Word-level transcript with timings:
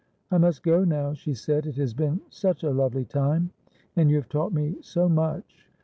"I 0.31 0.39
must 0.39 0.63
go 0.63 0.83
now," 0.83 1.13
she 1.13 1.35
said; 1.35 1.67
"it 1.67 1.75
has 1.75 1.93
been 1.93 2.21
such 2.31 2.63
a 2.63 2.71
lovely 2.71 3.05
time, 3.05 3.51
and 3.95 4.09
you 4.09 4.15
have 4.15 4.29
taught 4.29 4.51
me 4.51 4.77
so 4.81 5.07
much. 5.07 5.69